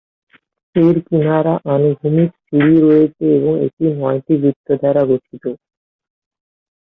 [0.75, 5.43] এর কিনারা আনুভূমিক সিড়ি রয়েছে এবং এটি নয়টি বৃত্তের দ্বারা গঠিত।